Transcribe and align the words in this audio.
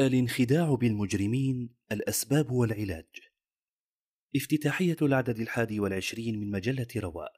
الانخداع 0.00 0.74
بالمجرمين 0.74 1.74
الأسباب 1.92 2.50
والعلاج. 2.50 3.06
افتتاحية 4.36 4.96
العدد 5.02 5.38
الحادي 5.38 5.80
والعشرين 5.80 6.40
من 6.40 6.50
مجلة 6.50 6.86
رواء 6.96 7.32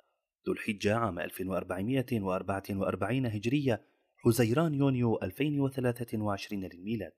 ذو 0.47 0.53
الحجة 0.53 0.95
عام 0.95 1.19
1444 1.19 3.27
هجرية 3.27 3.85
حزيران 4.17 4.75
يونيو 4.75 5.19
2023 5.23 6.65
للميلاد. 6.65 7.13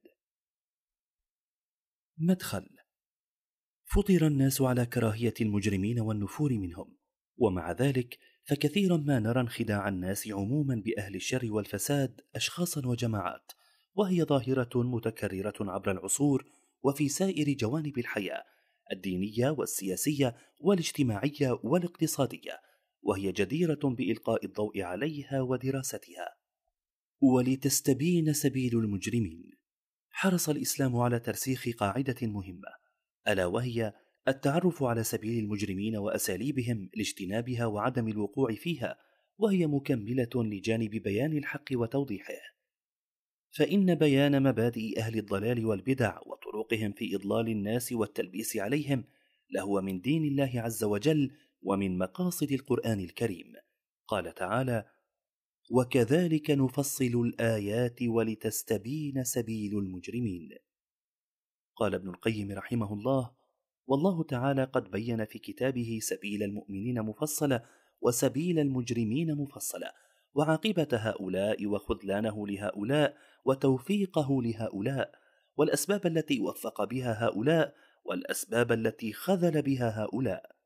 مدخل 2.19 2.69
فطر 3.85 4.27
الناس 4.27 4.63
على 4.63 4.87
كراهية 4.87 5.35
المجرمين 5.41 6.01
والنفور 6.01 6.53
منهم 6.53 6.97
ومع 7.37 7.73
ذلك 7.73 8.19
فكثيرا 8.45 8.97
ما 8.97 9.19
نرى 9.19 9.41
انخداع 9.41 9.89
الناس 9.89 10.29
عموما 10.29 10.83
بأهل 10.85 11.15
الشر 11.15 11.53
والفساد 11.53 12.21
أشخاصا 12.35 12.87
وجماعات. 12.87 13.53
وهي 13.97 14.25
ظاهرة 14.25 14.71
متكررة 14.75 15.55
عبر 15.61 15.91
العصور 15.91 16.45
وفي 16.83 17.09
سائر 17.09 17.53
جوانب 17.53 17.99
الحياة 17.99 18.45
الدينية 18.93 19.51
والسياسية 19.51 20.37
والاجتماعية 20.61 21.61
والاقتصادية 21.63 22.61
وهي 23.03 23.33
جديرة 23.33 23.81
بإلقاء 23.85 24.45
الضوء 24.45 24.83
عليها 24.83 25.41
ودراستها. 25.41 26.37
ولتستبين 27.21 28.33
سبيل 28.33 28.79
المجرمين. 28.79 29.51
حرص 30.11 30.49
الإسلام 30.49 30.97
على 30.97 31.19
ترسيخ 31.19 31.69
قاعدة 31.79 32.17
مهمة 32.23 32.69
ألا 33.29 33.47
وهي 33.47 33.93
التعرف 34.29 34.83
على 34.83 35.05
سبيل 35.05 35.45
المجرمين 35.45 35.97
وأساليبهم 35.97 36.91
لاجتنابها 36.97 37.67
وعدم 37.67 38.09
الوقوع 38.09 38.55
فيها 38.55 38.99
وهي 39.39 39.67
مكملة 39.67 40.31
لجانب 40.35 40.91
بيان 40.91 41.39
الحق 41.39 41.65
وتوضيحه. 41.73 42.56
فإن 43.57 43.95
بيان 43.95 44.43
مبادئ 44.43 45.01
أهل 45.01 45.19
الضلال 45.19 45.67
والبدع 45.67 46.21
وطرقهم 46.27 46.93
في 46.93 47.17
إضلال 47.17 47.49
الناس 47.49 47.93
والتلبيس 47.93 48.57
عليهم 48.57 49.05
لهو 49.51 49.81
من 49.81 50.01
دين 50.01 50.25
الله 50.25 50.53
عز 50.55 50.85
وجل 50.85 51.31
ومن 51.63 51.99
مقاصد 51.99 52.53
القرآن 52.53 53.01
الكريم. 53.01 53.53
قال 54.07 54.35
تعالى 54.35 54.85
وكذلك 55.71 56.51
نفصل 56.51 57.05
الآيات 57.05 58.03
ولتستبين 58.03 59.25
سبيل 59.25 59.79
المجرمين. 59.79 60.49
قال 61.77 61.95
ابن 61.95 62.09
القيم 62.09 62.53
رحمه 62.53 62.93
الله 62.93 63.31
والله 63.87 64.23
تعالى 64.23 64.65
قد 64.65 64.91
بين 64.91 65.25
في 65.25 65.39
كتابه 65.39 65.99
سبيل 66.03 66.43
المؤمنين 66.43 67.03
مفصلا 67.03 67.65
وسبيل 68.01 68.59
المجرمين 68.59 69.35
مفصلا 69.35 69.95
وعاقبة 70.35 70.89
هؤلاء 70.93 71.67
وخذلانه 71.67 72.47
لهؤلاء 72.47 73.17
وتوفيقه 73.47 74.43
لهؤلاء 74.43 75.11
والأسباب 75.57 76.07
التي 76.07 76.41
وفق 76.41 76.85
بها 76.85 77.25
هؤلاء 77.25 77.75
والأسباب 78.05 78.73
التي 78.73 79.13
خذل 79.13 79.63
بها 79.63 80.03
هؤلاء. 80.03 80.57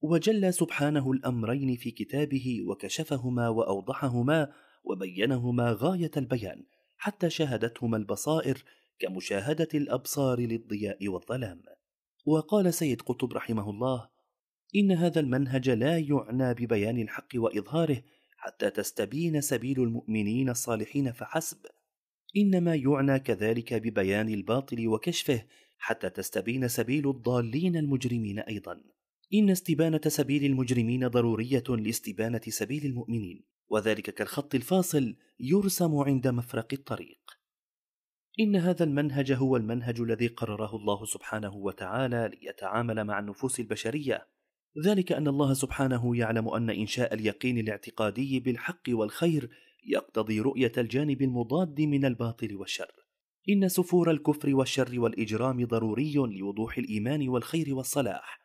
وجل 0.00 0.54
سبحانه 0.54 1.12
الأمرين 1.12 1.76
في 1.76 1.90
كتابه 1.90 2.58
وكشفهما 2.66 3.48
وأوضحهما 3.48 4.52
وبينهما 4.84 5.76
غاية 5.78 6.10
البيان 6.16 6.64
حتى 6.96 7.30
شاهدتهما 7.30 7.96
البصائر 7.96 8.64
كمشاهدة 8.98 9.68
الأبصار 9.74 10.40
للضياء 10.40 11.08
والظلام. 11.08 11.62
وقال 12.26 12.74
سيد 12.74 13.02
قطب 13.02 13.32
رحمه 13.32 13.70
الله 13.70 14.08
إن 14.76 14.92
هذا 14.92 15.20
المنهج 15.20 15.70
لا 15.70 15.98
يعنى 15.98 16.54
ببيان 16.54 16.98
الحق 16.98 17.28
وإظهاره 17.34 18.02
حتى 18.36 18.70
تستبين 18.70 19.40
سبيل 19.40 19.82
المؤمنين 19.82 20.48
الصالحين 20.50 21.12
فحسب 21.12 21.58
إنما 22.36 22.74
يعنى 22.74 23.18
كذلك 23.18 23.74
ببيان 23.74 24.28
الباطل 24.28 24.88
وكشفه 24.88 25.42
حتى 25.78 26.10
تستبين 26.10 26.68
سبيل 26.68 27.10
الضالين 27.10 27.76
المجرمين 27.76 28.38
أيضا. 28.38 28.80
إن 29.34 29.50
استبانة 29.50 30.00
سبيل 30.06 30.44
المجرمين 30.44 31.08
ضرورية 31.08 31.64
لاستبانة 31.68 32.40
سبيل 32.48 32.86
المؤمنين 32.86 33.44
وذلك 33.68 34.14
كالخط 34.14 34.54
الفاصل 34.54 35.16
يرسم 35.40 35.96
عند 35.96 36.28
مفرق 36.28 36.68
الطريق. 36.72 37.18
إن 38.40 38.56
هذا 38.56 38.84
المنهج 38.84 39.32
هو 39.32 39.56
المنهج 39.56 40.00
الذي 40.00 40.26
قرره 40.26 40.76
الله 40.76 41.04
سبحانه 41.04 41.54
وتعالى 41.56 42.30
ليتعامل 42.42 43.04
مع 43.04 43.18
النفوس 43.18 43.60
البشرية. 43.60 44.26
ذلك 44.84 45.12
أن 45.12 45.28
الله 45.28 45.54
سبحانه 45.54 46.16
يعلم 46.16 46.48
أن 46.48 46.70
إنشاء 46.70 47.14
اليقين 47.14 47.58
الاعتقادي 47.58 48.40
بالحق 48.40 48.82
والخير 48.88 49.50
يقتضي 49.86 50.40
رؤية 50.40 50.72
الجانب 50.78 51.22
المضاد 51.22 51.80
من 51.80 52.04
الباطل 52.04 52.56
والشر. 52.56 52.92
إن 53.48 53.68
سفور 53.68 54.10
الكفر 54.10 54.54
والشر 54.54 55.00
والإجرام 55.00 55.64
ضروري 55.64 56.14
لوضوح 56.14 56.78
الإيمان 56.78 57.28
والخير 57.28 57.74
والصلاح. 57.74 58.40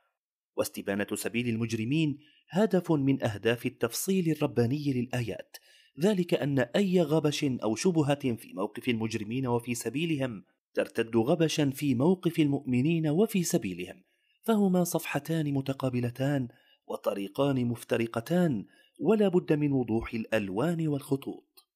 واستبانة 0.58 1.08
سبيل 1.14 1.50
المجرمين 1.50 2.18
هدف 2.50 2.92
من 2.92 3.24
أهداف 3.24 3.66
التفصيل 3.66 4.32
الرباني 4.32 4.94
للآيات. 4.94 5.58
ذلك 6.00 6.34
أن 6.34 6.60
أي 6.60 7.02
غبش 7.02 7.44
أو 7.44 7.76
شبهة 7.76 8.36
في 8.36 8.54
موقف 8.54 8.90
المجرمين 8.90 9.48
وفي 9.48 9.76
سبيلهم 9.76 10.44
ترتد 10.74 11.18
غبشا 11.18 11.70
في 11.70 11.96
موقف 11.96 12.40
المؤمنين 12.40 13.08
وفي 13.08 13.44
سبيلهم. 13.44 14.04
فهما 14.44 14.84
صفحتان 14.84 15.54
متقابلتان 15.54 16.48
وطريقان 16.88 17.66
مفترقتان 17.66 18.66
ولا 18.98 19.28
بد 19.28 19.54
من 19.54 19.72
وضوح 19.72 20.14
الألوان 20.14 20.88
والخطوط. 20.88 21.68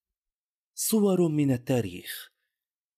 صور 0.75 1.27
من 1.27 1.51
التاريخ. 1.51 2.31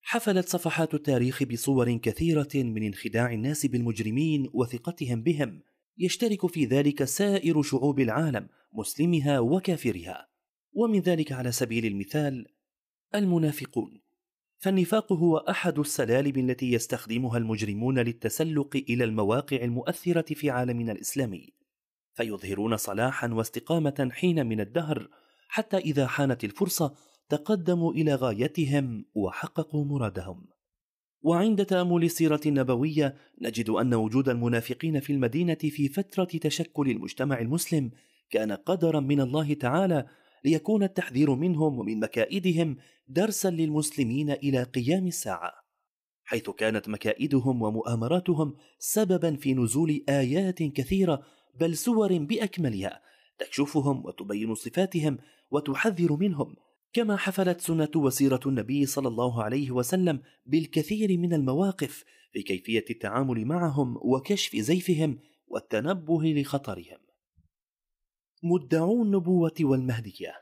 حفلت 0.01 0.47
صفحات 0.47 0.93
التاريخ 0.93 1.43
بصور 1.43 1.97
كثيرة 1.97 2.49
من 2.55 2.83
انخداع 2.83 3.33
الناس 3.33 3.65
بالمجرمين 3.65 4.49
وثقتهم 4.53 5.23
بهم. 5.23 5.61
يشترك 5.97 6.47
في 6.47 6.65
ذلك 6.65 7.03
سائر 7.03 7.61
شعوب 7.61 7.99
العالم 7.99 8.49
مسلمها 8.73 9.39
وكافرها. 9.39 10.27
ومن 10.73 10.99
ذلك 10.99 11.31
على 11.31 11.51
سبيل 11.51 11.85
المثال 11.85 12.47
المنافقون. 13.15 14.01
فالنفاق 14.57 15.13
هو 15.13 15.37
أحد 15.37 15.79
السلالم 15.79 16.49
التي 16.49 16.71
يستخدمها 16.71 17.37
المجرمون 17.37 17.99
للتسلق 17.99 18.75
إلى 18.89 19.03
المواقع 19.03 19.57
المؤثرة 19.57 20.33
في 20.33 20.49
عالمنا 20.49 20.91
الإسلامي. 20.91 21.62
فيظهرون 22.13 22.77
صلاحا 22.77 23.27
واستقامة 23.27 24.09
حين 24.11 24.45
من 24.45 24.59
الدهر 24.61 25.09
حتى 25.47 25.77
إذا 25.77 26.07
حانت 26.07 26.43
الفرصة 26.43 26.95
تقدموا 27.29 27.93
إلى 27.93 28.15
غايتهم 28.15 29.05
وحققوا 29.15 29.85
مرادهم. 29.85 30.45
وعند 31.21 31.65
تأمل 31.65 32.03
السيرة 32.03 32.41
النبوية 32.45 33.15
نجد 33.41 33.69
أن 33.69 33.93
وجود 33.93 34.29
المنافقين 34.29 34.99
في 34.99 35.13
المدينة 35.13 35.55
في 35.55 35.87
فترة 35.87 36.25
تشكل 36.25 36.89
المجتمع 36.89 37.39
المسلم 37.39 37.91
كان 38.29 38.51
قدرا 38.51 38.99
من 38.99 39.21
الله 39.21 39.53
تعالى 39.53 40.05
ليكون 40.45 40.83
التحذير 40.83 41.35
منهم 41.35 41.79
ومن 41.79 41.99
مكائدهم 41.99 42.77
درسا 43.07 43.47
للمسلمين 43.47 44.31
إلى 44.31 44.63
قيام 44.63 45.07
الساعة 45.07 45.51
حيث 46.23 46.49
كانت 46.49 46.89
مكائدهم 46.89 47.61
ومؤامراتهم 47.61 48.55
سببا 48.79 49.35
في 49.35 49.53
نزول 49.53 50.03
آيات 50.09 50.63
كثيرة 50.63 51.23
بل 51.53 51.77
سور 51.77 52.17
بأكملها 52.17 53.01
تكشفهم 53.37 54.05
وتبين 54.05 54.55
صفاتهم 54.55 55.17
وتحذر 55.51 56.15
منهم 56.15 56.55
كما 56.93 57.17
حفلت 57.17 57.61
سنة 57.61 57.89
وسيرة 57.95 58.39
النبي 58.45 58.85
صلى 58.85 59.07
الله 59.07 59.43
عليه 59.43 59.71
وسلم 59.71 60.21
بالكثير 60.45 61.17
من 61.17 61.33
المواقف 61.33 62.03
في 62.31 62.41
كيفية 62.41 62.85
التعامل 62.89 63.45
معهم 63.45 63.97
وكشف 64.01 64.55
زيفهم 64.55 65.19
والتنبه 65.47 66.23
لخطرهم. 66.23 66.97
مدعو 68.43 69.03
النبوة 69.03 69.53
والمهدية. 69.61 70.33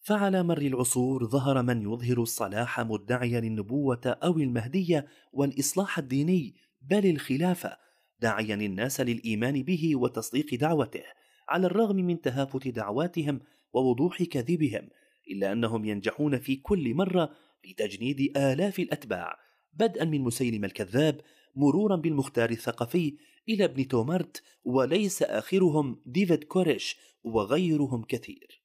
فعلى 0.00 0.42
مر 0.42 0.58
العصور 0.58 1.26
ظهر 1.26 1.62
من 1.62 1.82
يظهر 1.82 2.22
الصلاح 2.22 2.80
مدعيا 2.80 3.38
النبوة 3.38 4.00
أو 4.06 4.38
المهدية 4.38 5.06
والإصلاح 5.32 5.98
الديني 5.98 6.54
بل 6.82 7.06
الخلافة 7.06 7.76
داعيا 8.20 8.54
الناس 8.54 9.00
للإيمان 9.00 9.62
به 9.62 9.96
وتصديق 9.96 10.54
دعوته 10.54 11.04
على 11.48 11.66
الرغم 11.66 11.96
من 11.96 12.20
تهافت 12.20 12.68
دعواتهم 12.68 13.40
ووضوح 13.72 14.22
كذبهم 14.22 14.88
إلا 15.30 15.52
أنهم 15.52 15.84
ينجحون 15.84 16.38
في 16.38 16.56
كل 16.56 16.94
مرة 16.94 17.30
في 17.62 17.74
تجنيد 17.74 18.36
آلاف 18.36 18.78
الأتباع 18.78 19.36
بدءا 19.72 20.04
من 20.04 20.20
مسيلم 20.20 20.64
الكذاب 20.64 21.20
مرورا 21.56 21.96
بالمختار 21.96 22.50
الثقفي 22.50 23.16
إلى 23.48 23.64
ابن 23.64 23.88
تومرت 23.88 24.42
وليس 24.64 25.22
آخرهم 25.22 26.02
ديفيد 26.06 26.44
كوريش 26.44 26.96
وغيرهم 27.24 28.04
كثير. 28.04 28.62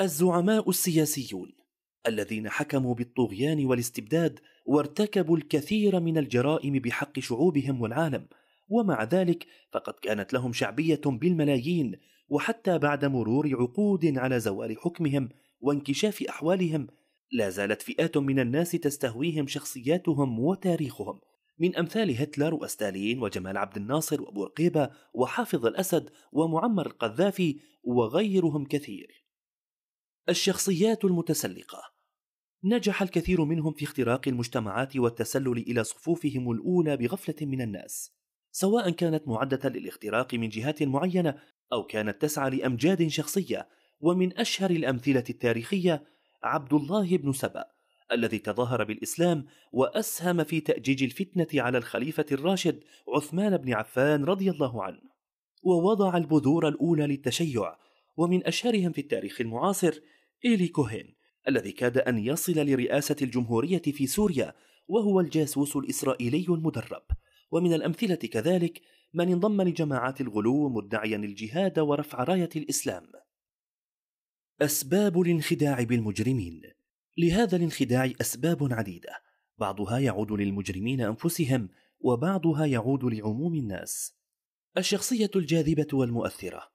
الزعماء 0.00 0.70
السياسيون 0.70 1.52
الذين 2.06 2.48
حكموا 2.48 2.94
بالطغيان 2.94 3.66
والاستبداد 3.66 4.40
وارتكبوا 4.66 5.36
الكثير 5.36 6.00
من 6.00 6.18
الجرائم 6.18 6.72
بحق 6.72 7.18
شعوبهم 7.18 7.80
والعالم. 7.80 8.26
ومع 8.68 9.04
ذلك 9.04 9.46
فقد 9.72 9.94
كانت 10.02 10.32
لهم 10.32 10.52
شعبية 10.52 11.00
بالملايين 11.06 11.98
وحتى 12.28 12.78
بعد 12.78 13.04
مرور 13.04 13.56
عقود 13.60 14.18
على 14.18 14.40
زوال 14.40 14.78
حكمهم 14.78 15.28
وانكشاف 15.60 16.22
أحوالهم 16.22 16.86
لا 17.32 17.50
زالت 17.50 17.82
فئات 17.82 18.16
من 18.16 18.38
الناس 18.40 18.70
تستهويهم 18.70 19.46
شخصياتهم 19.46 20.40
وتاريخهم. 20.40 21.20
من 21.58 21.76
أمثال 21.76 22.22
هتلر 22.22 22.54
وستالين 22.54 23.22
وجمال 23.22 23.56
عبد 23.56 23.76
الناصر 23.76 24.22
وبورقيبة 24.22 24.90
وحافظ 25.14 25.66
الأسد 25.66 26.10
ومعمر 26.32 26.86
القذافي 26.86 27.60
وغيرهم 27.82 28.64
كثير. 28.64 29.21
الشخصيات 30.28 31.04
المتسلقة. 31.04 31.82
نجح 32.64 33.02
الكثير 33.02 33.44
منهم 33.44 33.72
في 33.72 33.84
اختراق 33.84 34.28
المجتمعات 34.28 34.96
والتسلل 34.96 35.58
إلى 35.58 35.84
صفوفهم 35.84 36.50
الأولى 36.50 36.96
بغفلة 36.96 37.46
من 37.46 37.60
الناس 37.60 38.12
سواء 38.50 38.90
كانت 38.90 39.28
معدة 39.28 39.68
للاختراق 39.68 40.34
من 40.34 40.48
جهات 40.48 40.82
معينة 40.82 41.38
أو 41.72 41.86
كانت 41.86 42.22
تسعى 42.22 42.50
لأمجاد 42.50 43.06
شخصية. 43.08 43.68
ومن 44.00 44.38
أشهر 44.38 44.70
الأمثلة 44.70 45.24
التاريخية 45.30 46.04
عبد 46.42 46.72
الله 46.72 47.16
بن 47.16 47.32
سبأ 47.32 47.64
الذي 48.12 48.38
تظاهر 48.38 48.84
بالإسلام 48.84 49.46
وأسهم 49.72 50.44
في 50.44 50.60
تأجيج 50.60 51.02
الفتنة 51.02 51.62
على 51.62 51.78
الخليفة 51.78 52.26
الراشد 52.32 52.80
عثمان 53.16 53.56
بن 53.56 53.72
عفان 53.72 54.24
رضي 54.24 54.50
الله 54.50 54.84
عنه. 54.84 55.00
ووضع 55.62 56.16
البذور 56.16 56.68
الأولى 56.68 57.06
للتشيع 57.06 57.76
ومن 58.16 58.46
أشهرهم 58.46 58.92
في 58.92 59.00
التاريخ 59.00 59.40
المعاصر 59.40 60.00
إيلي 60.44 60.68
كوهين 60.68 61.14
الذي 61.48 61.72
كاد 61.72 61.98
أن 61.98 62.18
يصل 62.18 62.52
لرئاسة 62.52 63.16
الجمهورية 63.22 63.82
في 63.82 64.06
سوريا 64.06 64.54
وهو 64.88 65.20
الجاسوس 65.20 65.76
الإسرائيلي 65.76 66.46
المدرب. 66.48 67.02
ومن 67.50 67.72
الأمثلة 67.72 68.14
كذلك 68.14 68.82
من 69.14 69.32
انضم 69.32 69.62
لجماعات 69.62 70.20
الغلو 70.20 70.68
مدعيا 70.68 71.16
الجهاد 71.16 71.78
ورفع 71.78 72.24
راية 72.24 72.48
الإسلام. 72.56 73.06
أسباب 74.60 75.20
الانخداع 75.20 75.82
بالمجرمين. 75.82 76.62
لهذا 77.18 77.56
الانخداع 77.56 78.12
أسباب 78.20 78.72
عديدة. 78.72 79.22
بعضها 79.58 79.98
يعود 79.98 80.32
للمجرمين 80.32 81.00
أنفسهم 81.00 81.68
وبعضها 82.00 82.66
يعود 82.66 83.04
لعموم 83.04 83.54
الناس. 83.54 84.14
الشخصية 84.78 85.30
الجاذبة 85.36 85.88
والمؤثرة. 85.92 86.71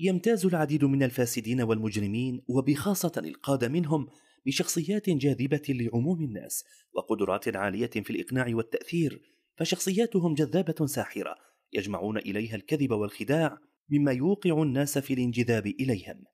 يمتاز 0.00 0.46
العديد 0.46 0.84
من 0.84 1.02
الفاسدين 1.02 1.62
والمجرمين 1.62 2.42
وبخاصة 2.48 3.12
القادة 3.16 3.68
منهم 3.68 4.08
بشخصيات 4.46 5.10
جاذبة 5.10 5.62
لعموم 5.68 6.24
الناس 6.24 6.64
وقدرات 6.92 7.56
عالية 7.56 7.90
في 7.90 8.10
الإقناع 8.10 8.46
والتأثير 8.50 9.22
فشخصياتهم 9.56 10.34
جذابة 10.34 10.86
ساحرة 10.86 11.34
يجمعون 11.72 12.18
إليها 12.18 12.56
الكذب 12.56 12.90
والخداع 12.90 13.58
مما 13.90 14.12
يوقع 14.12 14.62
الناس 14.62 14.98
في 14.98 15.14
الانجذاب 15.14 15.66
إليهم. 15.66 16.24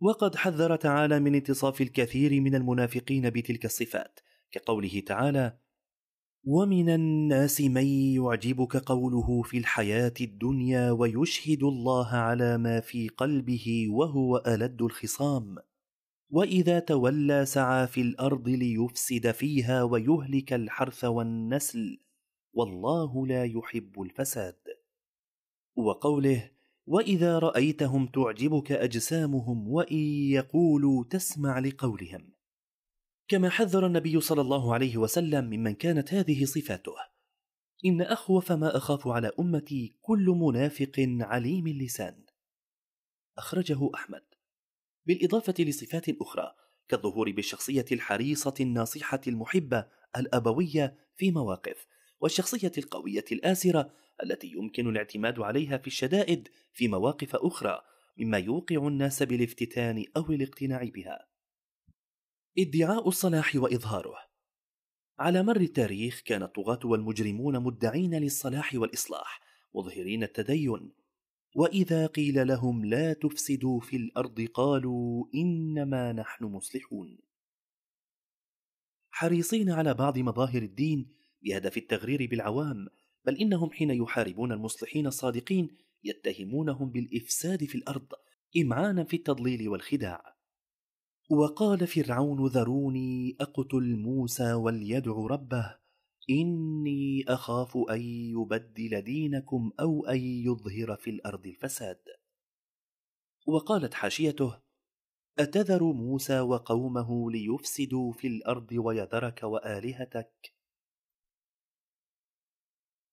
وقد 0.00 0.36
حذر 0.36 0.76
تعالى 0.76 1.20
من 1.20 1.34
انتصاف 1.34 1.80
الكثير 1.80 2.40
من 2.40 2.54
المنافقين 2.54 3.30
بتلك 3.30 3.64
الصفات 3.64 4.20
كقوله 4.50 5.02
تعالى 5.06 5.58
ومن 6.44 6.88
الناس 6.88 7.60
من 7.60 7.86
يعجبك 7.86 8.76
قوله 8.76 9.42
في 9.42 9.58
الحياة 9.58 10.12
الدنيا 10.20 10.90
ويشهد 10.90 11.62
الله 11.62 12.06
على 12.08 12.58
ما 12.58 12.80
في 12.80 13.08
قلبه 13.08 13.86
وهو 13.90 14.42
ألد 14.46 14.82
الخصام. 14.82 15.56
وإذا 16.30 16.78
تولى 16.78 17.46
سعى 17.46 17.86
في 17.86 18.00
الأرض 18.00 18.48
ليفسد 18.48 19.30
فيها 19.30 19.82
ويهلك 19.82 20.52
الحرث 20.52 21.04
والنسل 21.04 22.00
والله 22.52 23.26
لا 23.26 23.44
يحب 23.44 24.02
الفساد. 24.02 24.56
وقوله 25.76 26.50
وإذا 26.86 27.38
رأيتهم 27.38 28.06
تعجبك 28.06 28.72
أجسامهم 28.72 29.68
وإن 29.68 29.98
يقولوا 30.30 31.04
تسمع 31.10 31.58
لقولهم. 31.58 32.35
كما 33.28 33.50
حذر 33.50 33.86
النبي 33.86 34.20
صلى 34.20 34.40
الله 34.40 34.74
عليه 34.74 34.96
وسلم 34.96 35.44
ممن 35.44 35.74
كانت 35.74 36.14
هذه 36.14 36.44
صفاته. 36.44 36.94
إن 37.84 38.02
اخوف 38.02 38.52
ما 38.52 38.76
أخاف 38.76 39.08
على 39.08 39.30
أمتي 39.40 39.96
كل 40.02 40.26
منافق 40.26 41.06
عليم 41.20 41.66
اللسان. 41.66 42.24
أخرجه 43.38 43.90
أحمد. 43.94 44.22
بالإضافة 45.06 45.54
لصفات 45.58 46.08
أخرى 46.08 46.54
كالظهور 46.88 47.32
بالشخصية 47.32 47.84
الحريصة 47.92 48.54
الناصحة 48.60 49.20
المحبة 49.26 49.86
الأبوية 50.16 50.96
في 51.16 51.30
مواقف 51.30 51.86
والشخصية 52.20 52.72
القوية 52.78 53.24
الآسرة 53.32 53.92
التي 54.22 54.46
يمكن 54.46 54.88
الاعتماد 54.88 55.40
عليها 55.40 55.78
في 55.78 55.86
الشدائد 55.86 56.48
في 56.74 56.88
مواقف 56.88 57.36
أخرى 57.36 57.80
مما 58.18 58.38
يوقع 58.38 58.76
الناس 58.76 59.22
بالافتتان 59.22 60.04
أو 60.16 60.32
الاقتناع 60.32 60.84
بها. 60.84 61.35
ادعاء 62.58 63.08
الصلاح 63.08 63.56
وإظهاره. 63.56 64.16
على 65.18 65.42
مر 65.42 65.60
التاريخ 65.60 66.20
كان 66.24 66.42
الطغاة 66.42 66.80
والمجرمون 66.84 67.62
مدعين 67.62 68.14
للصلاح 68.14 68.74
والإصلاح 68.74 69.40
مظهرين 69.74 70.22
التدين. 70.22 70.92
وإذا 71.54 72.06
قيل 72.06 72.46
لهم 72.46 72.84
لا 72.84 73.12
تفسدوا 73.12 73.80
في 73.80 73.96
الأرض 73.96 74.40
قالوا 74.40 75.24
إنما 75.34 76.12
نحن 76.12 76.44
مصلحون. 76.44 77.18
حريصين 79.10 79.70
على 79.70 79.94
بعض 79.94 80.18
مظاهر 80.18 80.62
الدين 80.62 81.12
بهدف 81.42 81.76
التغرير 81.76 82.26
بالعوام 82.30 82.88
بل 83.24 83.36
إنهم 83.36 83.70
حين 83.70 83.90
يحاربون 83.90 84.52
المصلحين 84.52 85.06
الصادقين 85.06 85.76
يتهمونهم 86.04 86.90
بالإفساد 86.90 87.64
في 87.64 87.74
الأرض 87.74 88.06
إمعانا 88.56 89.04
في 89.04 89.16
التضليل 89.16 89.68
والخداع. 89.68 90.35
وقال 91.28 91.86
فرعون 91.86 92.46
ذروني 92.46 93.36
أقتل 93.40 93.96
موسى 93.96 94.52
وليدع 94.52 95.12
ربه 95.12 95.76
إني 96.30 97.24
أخاف 97.28 97.76
أن 97.90 98.00
يبدل 98.00 99.02
دينكم 99.02 99.72
أو 99.80 100.06
أن 100.06 100.18
يظهر 100.20 100.96
في 100.96 101.10
الأرض 101.10 101.46
الفساد. 101.46 102.00
وقالت 103.46 103.94
حاشيته 103.94 104.58
أتذر 105.38 105.82
موسى 105.84 106.40
وقومه 106.40 107.30
ليفسدوا 107.30 108.12
في 108.12 108.26
الأرض 108.26 108.72
ويذرك 108.72 109.42
وآلهتك؟ 109.42 110.54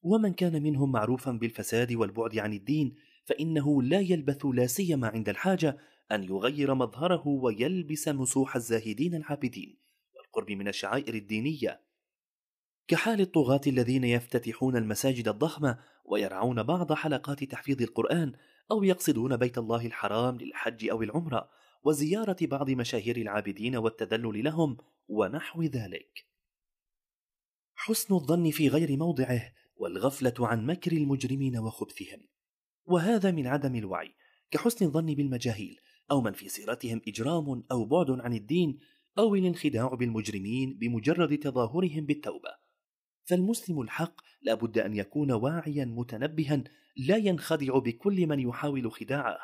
ومن 0.01 0.33
كان 0.33 0.63
منهم 0.63 0.91
معروفا 0.91 1.31
بالفساد 1.31 1.93
والبعد 1.93 2.37
عن 2.37 2.53
الدين 2.53 2.95
فإنه 3.25 3.83
لا 3.83 3.99
يلبث 3.99 4.45
لا 4.45 4.67
سيما 4.67 5.07
عند 5.07 5.29
الحاجة 5.29 5.77
أن 6.11 6.23
يغير 6.23 6.73
مظهره 6.73 7.27
ويلبس 7.27 8.07
مسوح 8.07 8.55
الزاهدين 8.55 9.15
العابدين 9.15 9.77
والقرب 10.15 10.51
من 10.51 10.67
الشعائر 10.67 11.13
الدينية 11.13 11.81
كحال 12.87 13.21
الطغاة 13.21 13.61
الذين 13.67 14.03
يفتتحون 14.03 14.75
المساجد 14.75 15.27
الضخمة 15.27 15.79
ويرعون 16.05 16.63
بعض 16.63 16.93
حلقات 16.93 17.43
تحفيظ 17.43 17.81
القرآن 17.81 18.33
أو 18.71 18.83
يقصدون 18.83 19.37
بيت 19.37 19.57
الله 19.57 19.85
الحرام 19.85 20.37
للحج 20.37 20.89
أو 20.89 21.01
العمرة 21.01 21.49
وزيارة 21.83 22.37
بعض 22.41 22.69
مشاهير 22.69 23.17
العابدين 23.17 23.75
والتذلل 23.75 24.43
لهم 24.43 24.77
ونحو 25.07 25.63
ذلك. 25.63 26.25
حسن 27.75 28.13
الظن 28.13 28.51
في 28.51 28.69
غير 28.69 28.97
موضعه 28.97 29.53
والغفلة 29.75 30.33
عن 30.39 30.65
مكر 30.65 30.91
المجرمين 30.91 31.57
وخبثهم 31.57 32.27
وهذا 32.85 33.31
من 33.31 33.47
عدم 33.47 33.75
الوعي 33.75 34.15
كحسن 34.51 34.85
الظن 34.85 35.05
بالمجاهيل 35.05 35.79
أو 36.11 36.21
من 36.21 36.33
في 36.33 36.49
سيرتهم 36.49 37.01
إجرام 37.07 37.63
أو 37.71 37.85
بعد 37.85 38.11
عن 38.11 38.33
الدين 38.33 38.79
أو 39.17 39.35
الانخداع 39.35 39.87
بالمجرمين 39.87 40.77
بمجرد 40.77 41.37
تظاهرهم 41.37 42.05
بالتوبة. 42.05 42.49
فالمسلم 43.23 43.81
الحق 43.81 44.21
لا 44.41 44.53
بد 44.53 44.77
أن 44.77 44.93
يكون 44.93 45.31
واعيا 45.31 45.85
متنبها 45.85 46.63
لا 46.97 47.17
ينخدع 47.17 47.77
بكل 47.77 48.27
من 48.27 48.39
يحاول 48.39 48.91
خداعه. 48.91 49.37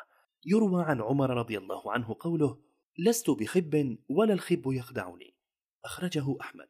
يروى 0.46 0.84
عن 0.84 1.00
عمر 1.00 1.30
رضي 1.30 1.58
الله 1.58 1.92
عنه 1.92 2.16
قوله 2.20 2.58
لست 2.98 3.30
بخب 3.30 3.98
ولا 4.10 4.32
الخب 4.32 4.62
يخدعني 4.66 5.34
أخرجه 5.84 6.36
أحمد. 6.40 6.68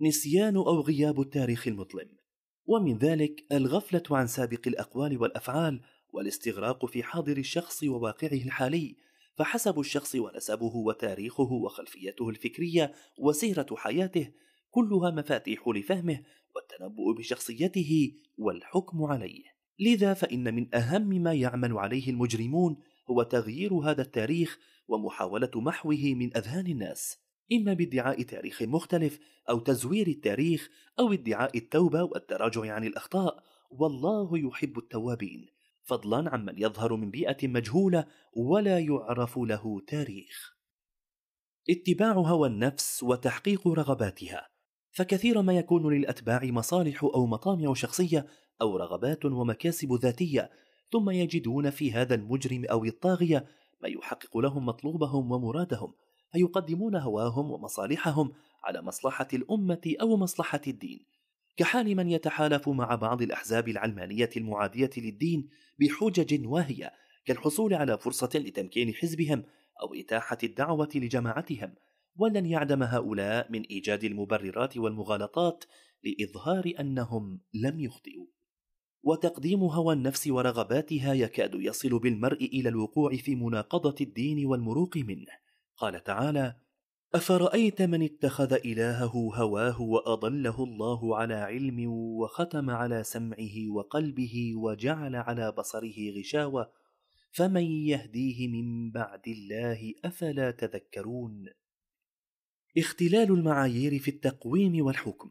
نسيان 0.00 0.56
أو 0.56 0.80
غياب 0.80 1.20
التاريخ 1.20 1.68
المظلم 1.68 2.18
ومن 2.66 2.98
ذلك 2.98 3.46
الغفلة 3.52 4.02
عن 4.10 4.26
سابق 4.26 4.68
الأقوال 4.68 5.18
والأفعال 5.18 5.80
والاستغراق 6.12 6.86
في 6.86 7.02
حاضر 7.02 7.36
الشخص 7.36 7.82
وواقعه 7.82 8.42
الحالي 8.44 8.96
فحسب 9.38 9.80
الشخص 9.80 10.14
ونسبه 10.14 10.76
وتاريخه 10.76 11.52
وخلفيته 11.52 12.28
الفكرية 12.28 12.92
وسيرة 13.18 13.66
حياته 13.76 14.30
كلها 14.70 15.10
مفاتيح 15.10 15.68
لفهمه 15.68 16.22
والتنبؤ 16.54 17.12
بشخصيته 17.18 18.12
والحكم 18.38 19.02
عليه. 19.02 19.42
لذا 19.80 20.14
فإن 20.14 20.54
من 20.54 20.74
أهم 20.74 21.08
ما 21.08 21.34
يعمل 21.34 21.78
عليه 21.78 22.10
المجرمون 22.10 22.76
هو 23.10 23.22
تغيير 23.22 23.74
هذا 23.74 24.02
التاريخ 24.02 24.58
ومحاولة 24.88 25.50
محوه 25.54 26.14
من 26.14 26.36
أذهان 26.36 26.66
الناس. 26.66 27.18
إما 27.52 27.72
بادعاء 27.72 28.22
تاريخ 28.22 28.62
مختلف 28.62 29.18
أو 29.50 29.58
تزوير 29.58 30.06
التاريخ 30.06 30.68
أو 30.98 31.12
ادعاء 31.12 31.56
التوبة 31.56 32.02
والتراجع 32.02 32.72
عن 32.72 32.84
الأخطاء 32.84 33.42
والله 33.70 34.38
يحب 34.38 34.78
التوابين. 34.78 35.57
فضلا 35.88 36.30
عمن 36.30 36.58
يظهر 36.58 36.96
من 36.96 37.10
بيئة 37.10 37.48
مجهولة 37.48 38.06
ولا 38.32 38.78
يعرف 38.78 39.38
له 39.38 39.80
تاريخ. 39.86 40.58
اتباع 41.70 42.12
هوى 42.12 42.48
النفس 42.48 43.02
وتحقيق 43.02 43.68
رغباتها 43.68 44.48
فكثيرا 44.90 45.42
ما 45.42 45.52
يكون 45.52 45.94
للأتباع 45.94 46.40
مصالح 46.44 47.04
أو 47.04 47.26
مطامع 47.26 47.74
شخصية 47.74 48.26
أو 48.60 48.76
رغبات 48.76 49.24
ومكاسب 49.24 49.92
ذاتية 49.92 50.50
ثم 50.92 51.10
يجدون 51.10 51.70
في 51.70 51.92
هذا 51.92 52.14
المجرم 52.14 52.64
أو 52.70 52.84
الطاغية 52.84 53.46
ما 53.82 53.88
يحقق 53.88 54.38
لهم 54.38 54.66
مطلوبهم 54.66 55.32
ومرادهم 55.32 55.94
فيقدمون 56.32 56.96
هواهم 56.96 57.50
ومصالحهم 57.50 58.32
على 58.64 58.82
مصلحة 58.82 59.28
الأمة 59.34 59.94
أو 60.00 60.16
مصلحة 60.16 60.60
الدين. 60.66 61.17
كحال 61.58 61.96
من 61.96 62.08
يتحالف 62.08 62.68
مع 62.68 62.94
بعض 62.94 63.22
الأحزاب 63.22 63.68
العلمانية 63.68 64.30
المعادية 64.36 64.90
للدين 64.96 65.48
بحجج 65.78 66.46
واهية 66.46 66.92
كالحصول 67.24 67.74
على 67.74 67.98
فرصة 67.98 68.30
لتمكين 68.34 68.94
حزبهم 68.94 69.44
أو 69.82 69.94
إتاحة 69.94 70.38
الدعوة 70.44 70.88
لجماعتهم. 70.94 71.74
ولن 72.16 72.46
يعدم 72.46 72.82
هؤلاء 72.82 73.52
من 73.52 73.62
إيجاد 73.62 74.04
المبررات 74.04 74.76
والمغالطات 74.76 75.64
لإظهار 76.04 76.72
أنهم 76.80 77.40
لم 77.54 77.80
يخطئوا. 77.80 78.26
وتقديم 79.02 79.62
هوى 79.62 79.94
النفس 79.94 80.26
ورغباتها 80.26 81.14
يكاد 81.14 81.54
يصل 81.54 81.98
بالمرء 81.98 82.44
إلى 82.44 82.68
الوقوع 82.68 83.16
في 83.16 83.34
مناقضة 83.34 83.94
الدين 84.00 84.46
والمروق 84.46 84.96
منه. 84.96 85.32
قال 85.76 86.04
تعالى 86.04 86.56
أفرأيت 87.14 87.82
من 87.82 88.02
اتخذ 88.02 88.52
إلهه 88.52 89.30
هواه 89.34 89.80
وأضله 89.80 90.64
الله 90.64 91.16
على 91.16 91.34
علم 91.34 91.86
وختم 91.90 92.70
على 92.70 93.04
سمعه 93.04 93.70
وقلبه 93.70 94.52
وجعل 94.56 95.16
على 95.16 95.52
بصره 95.52 96.10
غشاوة 96.18 96.72
فمن 97.30 97.64
يهديه 97.64 98.48
من 98.48 98.90
بعد 98.90 99.28
الله 99.28 99.94
أفلا 100.04 100.50
تذكرون؟ 100.50 101.46
اختلال 102.78 103.30
المعايير 103.32 103.98
في 103.98 104.10
التقويم 104.10 104.84
والحكم. 104.84 105.30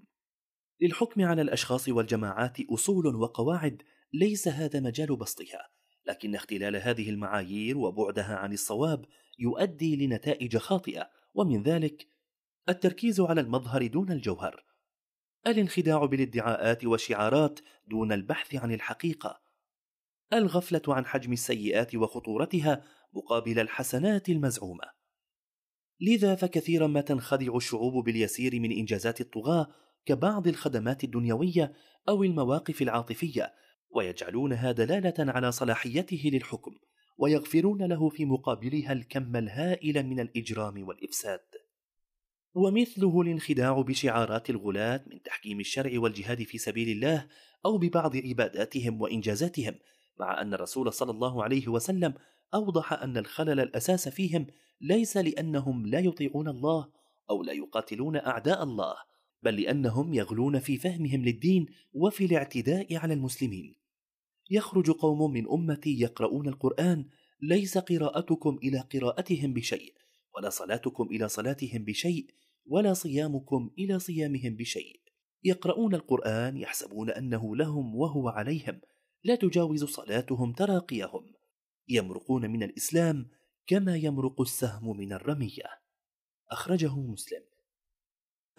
للحكم 0.81 1.21
على 1.21 1.41
الأشخاص 1.41 1.89
والجماعات 1.89 2.57
أصول 2.61 3.15
وقواعد 3.15 3.81
ليس 4.13 4.47
هذا 4.47 4.79
مجال 4.79 5.15
بسطها 5.15 5.69
لكن 6.05 6.35
اختلال 6.35 6.75
هذه 6.75 7.09
المعايير 7.09 7.77
وبعدها 7.77 8.35
عن 8.35 8.53
الصواب 8.53 9.05
يؤدي 9.39 10.07
لنتائج 10.07 10.57
خاطئة 10.57 11.09
ومن 11.37 11.63
ذلك 11.63 12.07
التركيز 12.69 13.19
على 13.19 13.41
المظهر 13.41 13.87
دون 13.87 14.11
الجوهر 14.11 14.65
الانخداع 15.47 16.05
بالادعاءات 16.05 16.85
والشعارات 16.85 17.59
دون 17.87 18.11
البحث 18.11 18.55
عن 18.55 18.71
الحقيقة 18.71 19.41
الغفلة 20.33 20.81
عن 20.87 21.05
حجم 21.05 21.33
السيئات 21.33 21.95
وخطورتها 21.95 22.83
مقابل 23.13 23.59
الحسنات 23.59 24.29
المزعومة. 24.29 24.83
لذا 26.01 26.35
فكثيرا 26.35 26.87
ما 26.87 27.01
تنخدع 27.01 27.55
الشعوب 27.55 28.05
باليسير 28.05 28.59
من 28.59 28.71
إنجازات 28.71 29.21
الطغاة 29.21 29.67
كبعض 30.05 30.47
الخدمات 30.47 31.03
الدنيوية 31.03 31.73
أو 32.09 32.23
المواقف 32.23 32.81
العاطفية 32.81 33.53
ويجعلونها 33.89 34.71
دلالة 34.71 35.31
على 35.31 35.51
صلاحيته 35.51 36.29
للحكم. 36.33 36.75
ويغفرون 37.17 37.83
له 37.83 38.09
في 38.09 38.25
مقابلها 38.25 38.93
الكم 38.93 39.35
الهائل 39.35 40.05
من 40.05 40.19
الإجرام 40.19 40.87
والإفساد. 40.87 41.39
ومثله 42.55 43.21
الانخداع 43.21 43.81
بشعارات 43.81 44.49
الغلاة 44.49 45.03
من 45.07 45.21
تحكيم 45.21 45.59
الشرع 45.59 45.99
والجهاد 45.99 46.43
في 46.43 46.57
سبيل 46.57 46.89
الله 46.89 47.27
أو 47.65 47.77
ببعض 47.77 48.17
عباداتهم 48.17 49.01
وإنجازاتهم 49.01 49.75
مع 50.19 50.41
أن 50.41 50.53
الرسول 50.53 50.93
صلى 50.93 51.11
الله 51.11 51.43
عليه 51.43 51.67
وسلم 51.67 52.13
أوضح 52.53 52.93
أن 52.93 53.17
الخلل 53.17 53.59
الأساس 53.59 54.09
فيهم 54.09 54.47
ليس 54.81 55.17
لأنهم 55.17 55.87
لا 55.87 55.99
يطيعون 55.99 56.47
الله 56.47 56.89
أو 57.29 57.43
لا 57.43 57.53
يقاتلون 57.53 58.15
أعداء 58.15 58.63
الله 58.63 58.95
بل 59.43 59.61
لأنهم 59.61 60.13
يغلون 60.13 60.59
في 60.59 60.77
فهمهم 60.77 61.25
للدين 61.25 61.65
وفي 61.93 62.25
الاعتداء 62.25 62.95
على 62.95 63.13
المسلمين. 63.13 63.75
يخرج 64.49 64.91
قوم 64.91 65.33
من 65.33 65.49
أمتي 65.51 65.99
يقرؤون 65.99 66.47
القرآن 66.47 67.05
ليس 67.41 67.77
قراءتكم 67.77 68.59
إلى 68.63 68.79
قراءتهم 68.79 69.53
بشيء 69.53 69.93
ولا 70.35 70.49
صلاتكم 70.49 71.07
إلى 71.11 71.27
صلاتهم 71.27 71.83
بشيء 71.83 72.27
ولا 72.65 72.93
صيامكم 72.93 73.71
إلى 73.79 73.99
صيامهم 73.99 74.55
بشيء. 74.55 75.01
يقرؤون 75.43 75.95
القرآن 75.95 76.57
يحسبون 76.57 77.09
أنه 77.09 77.55
لهم 77.55 77.95
وهو 77.95 78.29
عليهم 78.29 78.81
لا 79.23 79.35
تجاوز 79.35 79.83
صلاتهم 79.83 80.53
تراقيهم. 80.53 81.33
يمرقون 81.87 82.49
من 82.49 82.63
الإسلام 82.63 83.29
كما 83.67 83.95
يمرق 83.95 84.41
السهم 84.41 84.97
من 84.97 85.13
الرمية. 85.13 85.65
أخرجه 86.51 86.99
مسلم. 86.99 87.43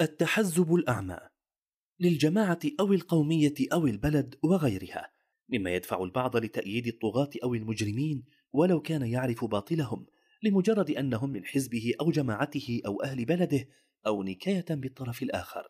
التحزب 0.01 0.75
الأعمى. 0.75 1.19
للجماعة 2.01 2.61
أو 2.81 2.93
القومية 2.93 3.55
أو 3.73 3.87
البلد 3.87 4.35
وغيرها. 4.43 5.18
مما 5.49 5.71
يدفع 5.71 6.03
البعض 6.03 6.37
لتأييد 6.37 6.87
الطغاة 6.87 7.31
أو 7.45 7.55
المجرمين 7.55 8.25
ولو 8.53 8.81
كان 8.81 9.03
يعرف 9.03 9.45
باطلهم 9.45 10.07
لمجرد 10.43 10.91
أنهم 10.91 11.31
من 11.31 11.45
حزبه 11.45 11.93
أو 12.01 12.11
جماعته 12.11 12.81
أو 12.87 13.03
أهل 13.03 13.25
بلده 13.25 13.69
أو 14.07 14.23
نكاية 14.23 14.67
بالطرف 14.71 15.23
الآخر. 15.23 15.69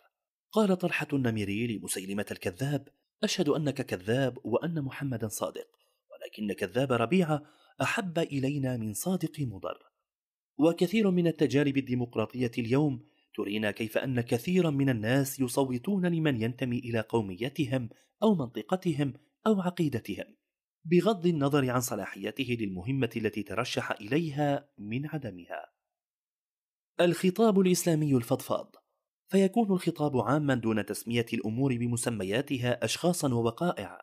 قال 0.52 0.78
طلحة 0.78 1.08
النميري 1.12 1.66
لمسيلمة 1.66 2.26
الكذاب 2.30 2.88
أشهد 3.22 3.48
أنك 3.48 3.82
كذاب 3.82 4.38
وأن 4.44 4.82
محمدا 4.82 5.28
صادق 5.28 5.68
ولكن 6.10 6.52
كذاب 6.52 6.92
ربيعة 6.92 7.42
أحب 7.82 8.18
إلينا 8.18 8.76
من 8.76 8.92
صادق 8.92 9.40
مضر. 9.40 9.78
وكثير 10.58 11.10
من 11.10 11.26
التجارب 11.26 11.76
الديمقراطية 11.76 12.50
اليوم 12.58 13.08
ترينا 13.34 13.70
كيف 13.70 13.98
أن 13.98 14.20
كثيرا 14.20 14.70
من 14.70 14.88
الناس 14.88 15.40
يصوتون 15.40 16.06
لمن 16.06 16.42
ينتمي 16.42 16.78
إلى 16.78 17.00
قوميتهم 17.00 17.88
أو 18.22 18.34
منطقتهم 18.34 19.12
أو 19.46 19.60
عقيدتهم 19.60 20.36
بغض 20.84 21.26
النظر 21.26 21.70
عن 21.70 21.80
صلاحيته 21.80 22.56
للمهمة 22.60 23.10
التي 23.16 23.42
ترشح 23.42 23.90
إليها 23.90 24.68
من 24.78 25.06
عدمها. 25.06 25.72
الخطاب 27.00 27.60
الإسلامي 27.60 28.14
الفضفاض 28.16 28.76
فيكون 29.28 29.72
الخطاب 29.72 30.16
عاما 30.16 30.54
دون 30.54 30.86
تسمية 30.86 31.26
الأمور 31.32 31.76
بمسمياتها 31.76 32.84
أشخاصا 32.84 33.34
ووقائع، 33.34 34.00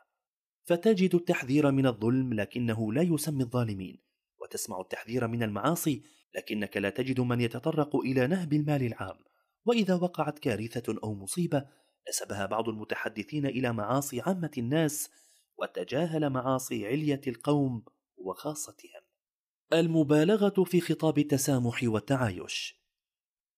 فتجد 0.64 1.16
التحذير 1.16 1.72
من 1.72 1.88
الظلم 1.88 2.34
لكنه 2.34 2.94
لا 2.94 3.02
يسمي 3.02 3.44
الظالمين، 3.44 4.04
وتسمع 4.42 4.82
التحذير 4.82 5.28
من 5.28 5.44
المعاصي 5.44 6.04
لكنك 6.36 6.78
لا 6.78 6.90
تجد 6.90 7.20
من 7.20 7.42
يتطرق 7.42 7.96
إلى 7.96 8.28
نهب 8.28 8.54
المال 8.54 8.84
العام، 8.84 9.18
وإذا 9.66 9.96
وقعت 9.96 10.40
كارثة 10.40 11.00
أو 11.04 11.16
مصيبة 11.16 11.66
نسبها 12.10 12.46
بعض 12.46 12.70
المتحدثين 12.70 13.46
إلى 13.46 13.74
معاصي 13.74 14.22
عامة 14.22 14.52
الناس 14.58 15.10
وتجاهل 15.58 16.30
معاصي 16.30 16.88
علية 16.88 17.22
القوم 17.28 17.86
وخاصتهم. 18.18 19.02
المبالغة 19.74 20.64
في 20.64 20.82
خطاب 20.82 21.18
التسامح 21.18 21.80
والتعايش. 21.84 22.86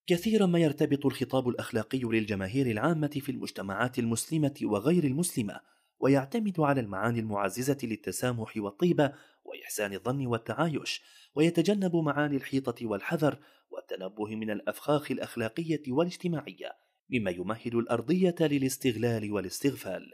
كثيرا 0.07 0.45
ما 0.45 0.59
يرتبط 0.59 1.05
الخطاب 1.05 1.49
الأخلاقي 1.49 1.99
للجماهير 1.99 2.71
العامة 2.71 3.07
في 3.07 3.31
المجتمعات 3.31 3.99
المسلمة 3.99 4.55
وغير 4.63 5.03
المسلمة، 5.03 5.59
ويعتمد 5.99 6.59
على 6.59 6.81
المعاني 6.81 7.19
المعززة 7.19 7.77
للتسامح 7.83 8.57
والطيبة 8.57 9.13
وإحسان 9.43 9.93
الظن 9.93 10.25
والتعايش، 10.25 11.01
ويتجنب 11.35 11.95
معاني 11.95 12.35
الحيطة 12.35 12.85
والحذر 12.85 13.39
والتنبه 13.69 14.35
من 14.35 14.51
الأفخاخ 14.51 15.11
الأخلاقية 15.11 15.83
والاجتماعية، 15.87 16.77
مما 17.09 17.31
يمهد 17.31 17.75
الأرضية 17.75 18.35
للاستغلال 18.39 19.31
والاستغفال. 19.31 20.11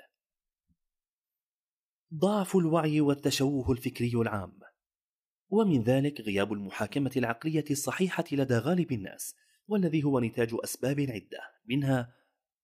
ضعف 2.16 2.56
الوعي 2.56 3.02
والتشوه 3.02 3.72
الفكري 3.72 4.12
العام. 4.16 4.60
ومن 5.50 5.82
ذلك 5.84 6.22
غياب 6.22 6.54
المحاكمة 6.54 7.12
العقلية 7.18 7.66
الصحيحة 7.72 8.24
لدى 8.32 8.58
غالب 8.58 8.92
الناس 8.92 9.36
والذي 9.68 10.04
هو 10.04 10.20
نتاج 10.20 10.50
أسباب 10.64 11.00
عدة 11.00 11.40
منها 11.70 12.14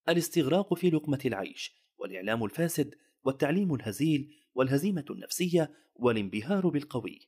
الاستغراق 0.09 0.73
في 0.73 0.89
لقمة 0.89 1.19
العيش 1.25 1.71
والإعلام 1.97 2.43
الفاسد 2.43 2.95
والتعليم 3.23 3.73
الهزيل 3.73 4.29
والهزيمة 4.55 5.05
النفسية 5.09 5.71
والانبهار 5.95 6.69
بالقوي. 6.69 7.19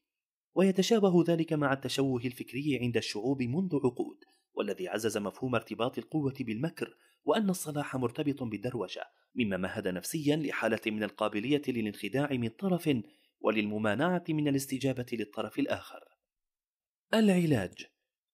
ويتشابه 0.56 1.24
ذلك 1.28 1.54
مع 1.54 1.74
التشوه 1.74 2.22
الفكري 2.25 2.80
عند 2.82 2.98
الشعوب 2.98 3.42
منذ 3.42 3.75
عقود 3.75 4.18
والذي 4.54 4.88
عزز 4.88 5.18
مفهوم 5.18 5.56
ارتباط 5.56 5.98
القوة 5.98 6.36
بالمكر 6.40 6.98
وأن 7.24 7.50
الصلاح 7.50 7.96
مرتبط 7.96 8.44
بالدروشة 8.44 9.01
مما 9.36 9.58
مهد 9.58 9.88
نفسيا 9.88 10.36
لحالة 10.36 10.80
من 10.88 11.04
القابلية 11.04 11.62
للانخداع 11.68 12.30
من 12.32 12.50
طرف 12.50 12.90
وللممانعة 13.40 14.24
من 14.30 14.48
الاستجابة 14.48 15.06
للطرف 15.13 15.60
الآخر. 15.60 16.00
العلاج 17.13 17.86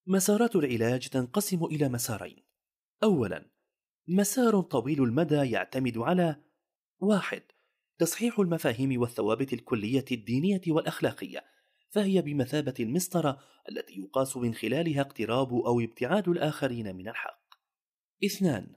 مسارات 0.07 0.55
العلاج 0.55 1.07
تنقسم 1.07 1.65
إلى 1.65 1.89
مسارين. 1.89 2.45
أولا 3.03 3.51
مسار 4.07 4.61
طويل 4.61 5.03
المدى 5.03 5.51
يعتمد 5.51 5.97
على 5.97 6.35
واحد 6.99 7.43
تصحيح 7.97 8.39
المفاهيم 8.39 9.01
والثوابت 9.01 9.53
الكلية 9.53 10.05
الدينية 10.11 10.61
والأخلاقية، 10.67 11.43
فهي 11.89 12.21
بمثابة 12.21 12.73
المسطرة 12.79 13.39
التي 13.69 13.99
يقاس 13.99 14.37
من 14.37 14.53
خلالها 14.53 15.01
اقتراب 15.01 15.53
أو 15.53 15.79
ابتعاد 15.79 16.29
الآخرين 16.29 16.95
من 16.95 17.07
الحق. 17.07 17.46
اثنان: 18.25 18.75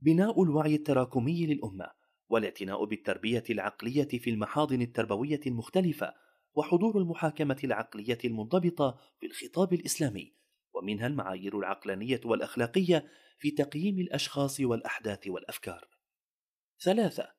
بناء 0.00 0.42
الوعي 0.42 0.74
التراكمي 0.74 1.46
للأمة، 1.46 1.90
والاعتناء 2.28 2.84
بالتربية 2.84 3.44
العقلية 3.50 4.08
في 4.08 4.30
المحاضن 4.30 4.82
التربوية 4.82 5.40
المختلفة، 5.46 6.14
وحضور 6.54 6.98
المحاكمة 6.98 7.58
العقلية 7.64 8.18
المنضبطة 8.24 8.98
في 9.20 9.26
الخطاب 9.26 9.72
الإسلامي، 9.72 10.34
ومنها 10.74 11.06
المعايير 11.06 11.58
العقلانية 11.58 12.20
والأخلاقية 12.24 13.08
في 13.38 13.50
تقييم 13.50 13.98
الأشخاص 13.98 14.60
والأحداث 14.60 15.28
والأفكار. 15.28 15.88
ثلاثة: 16.84 17.32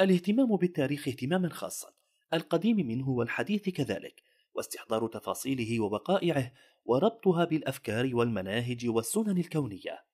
الاهتمام 0.00 0.56
بالتاريخ 0.56 1.08
اهتماما 1.08 1.48
خاصا، 1.48 1.88
القديم 2.34 2.76
منه 2.76 3.08
والحديث 3.08 3.68
كذلك، 3.68 4.22
واستحضار 4.54 5.08
تفاصيله 5.08 5.80
ووقائعه 5.80 6.52
وربطها 6.84 7.44
بالأفكار 7.44 8.16
والمناهج 8.16 8.88
والسنن 8.88 9.38
الكونية 9.38 10.06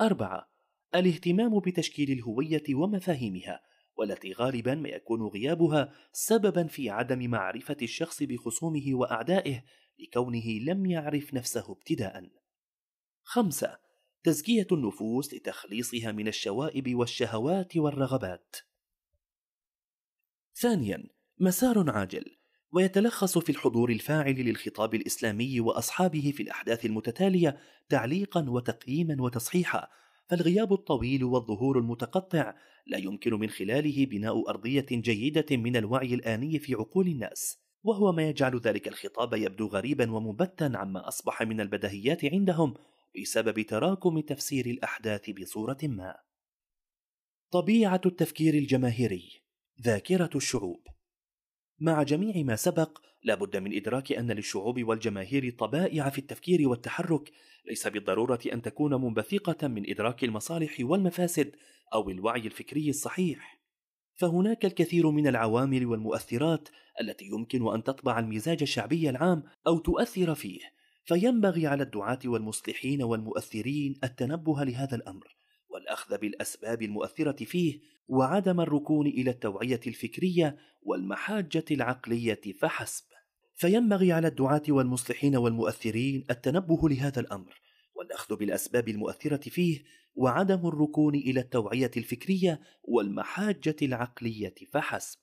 أربعة. 0.00 0.50
الاهتمام 0.94 1.60
بتشكيل 1.60 2.10
الهوية 2.10 2.62
ومفاهيمها 2.74 3.60
والتي 3.96 4.32
غالبا 4.32 4.74
ما 4.74 4.88
يكون 4.88 5.22
غيابها 5.22 5.92
سببا 6.12 6.66
في 6.66 6.90
عدم 6.90 7.30
معرفة 7.30 7.76
الشخص 7.82 8.22
بخصومه 8.22 8.84
وأعدائه 8.92 9.64
لكونه 9.98 10.44
لم 10.66 10.86
يعرف 10.86 11.34
نفسه 11.34 11.72
ابتداء 11.72 12.30
خمسة. 13.22 13.78
تزكية 14.22 14.66
النفوس 14.72 15.34
لتخليصها 15.34 16.12
من 16.12 16.28
الشوائب 16.28 16.94
والشهوات 16.94 17.76
والرغبات. 17.76 18.56
ثانيا 20.54 21.04
مسار 21.38 21.90
عاجل. 21.90 22.37
ويتلخص 22.72 23.38
في 23.38 23.50
الحضور 23.50 23.90
الفاعل 23.90 24.34
للخطاب 24.34 24.94
الإسلامي 24.94 25.60
وأصحابه 25.60 26.32
في 26.36 26.42
الأحداث 26.42 26.86
المتتالية 26.86 27.58
تعليقا 27.88 28.50
وتقييما 28.50 29.22
وتصحيحا. 29.22 29.88
فالغياب 30.28 30.72
الطويل 30.72 31.24
والظهور 31.24 31.78
المتقطع 31.78 32.54
لا 32.86 32.98
يمكن 32.98 33.34
من 33.34 33.50
خلاله 33.50 34.06
بناء 34.06 34.50
أرضية 34.50 34.86
جيدة 34.90 35.56
من 35.56 35.76
الوعي 35.76 36.14
الآني 36.14 36.58
في 36.58 36.74
عقول 36.74 37.06
الناس 37.06 37.58
وهو 37.82 38.12
ما 38.12 38.28
يجعل 38.28 38.58
ذلك 38.58 38.88
الخطاب 38.88 39.34
يبدو 39.34 39.66
غريبا 39.66 40.12
ومبتا 40.12 40.72
عما 40.74 41.08
أصبح 41.08 41.42
من 41.42 41.60
البدهيات 41.60 42.24
عندهم 42.24 42.74
بسبب 43.22 43.62
تراكم 43.62 44.20
تفسير 44.20 44.66
الأحداث 44.66 45.30
بصورة 45.30 45.78
ما. 45.82 46.14
طبيعة 47.50 48.00
التفكير 48.06 48.54
الجماهيري 48.54 49.42
ذاكرة 49.82 50.30
الشعوب. 50.34 50.97
مع 51.80 52.02
جميع 52.02 52.42
ما 52.42 52.56
سبق 52.56 52.98
لا 53.24 53.34
بد 53.34 53.56
من 53.56 53.76
إدراك 53.76 54.12
أن 54.12 54.30
للشعوب 54.30 54.84
والجماهير 54.84 55.54
طبائع 55.58 56.08
في 56.08 56.18
التفكير 56.18 56.68
والتحرك. 56.68 57.32
ليس 57.66 57.86
بالضرورة 57.86 58.40
أن 58.52 58.62
تكون 58.62 58.94
منبثقة 58.94 59.68
من 59.68 59.90
إدراك 59.90 60.24
المصالح 60.24 60.76
والمفاسد 60.80 61.56
أو 61.94 62.10
الوعي 62.10 62.40
الفكري 62.40 62.90
الصحيح. 62.90 63.60
فهناك 64.14 64.64
الكثير 64.64 65.10
من 65.10 65.26
العوامل 65.26 65.86
والمؤثرات 65.86 66.68
التي 67.00 67.24
يمكن 67.24 67.74
أن 67.74 67.82
تطبع 67.82 68.18
المزاج 68.18 68.62
الشعبي 68.62 69.10
العام 69.10 69.42
أو 69.66 69.78
تؤثر 69.78 70.34
فيه. 70.34 70.60
فينبغي 71.04 71.66
على 71.66 71.82
الدعاة 71.82 72.18
والمصلحين 72.24 73.02
والمؤثرين 73.02 73.94
التنبه 74.04 74.64
لهذا 74.64 74.96
الأمر. 74.96 75.37
والأخذ 75.88 76.18
بالأسباب 76.18 76.82
المؤثرة 76.82 77.44
فيه 77.44 77.80
وعدم 78.08 78.60
الركون 78.60 79.06
إلى 79.06 79.30
التوعية 79.30 79.80
الفكرية 79.86 80.56
والمحاجة 80.82 81.64
العقلية 81.70 82.40
فحسب. 82.60 83.04
فينبغي 83.54 84.12
على 84.12 84.28
الدعاة 84.28 84.62
والمصلحين 84.68 85.36
والمؤثرين 85.36 86.24
التنبه 86.30 86.88
لهذا 86.88 87.20
الأمر 87.20 87.60
والأخذ 87.94 88.36
بالأسباب 88.36 88.88
المؤثرة 88.88 89.50
فيه 89.50 89.84
وعدم 90.14 90.66
الركون 90.66 91.14
إلى 91.14 91.40
التوعية 91.40 91.90
الفكرية 91.96 92.60
والمحاجة 92.82 93.76
العقلية 93.82 94.54
فحسب. 94.72 95.20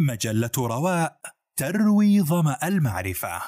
مجلة 0.00 0.52
رواء 0.58 1.20
تروي 1.56 2.20
ظما 2.20 2.68
المعرفة. 2.68 3.42